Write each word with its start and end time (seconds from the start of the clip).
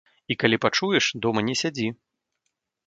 І 0.35 0.37
калі 0.43 0.57
пачуеш, 0.65 1.11
дома 1.27 1.47
не 1.51 1.55
сядзі. 1.63 1.87